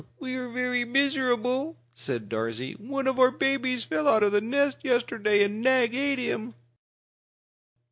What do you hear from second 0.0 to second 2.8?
"We are very miserable," said Darzee.